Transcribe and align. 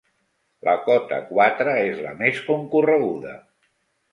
La 0.69 0.73
cota 0.87 1.19
quatre 1.35 1.75
és 1.83 2.01
la 2.07 2.15
més 2.23 2.41
concorreguda. 2.49 3.37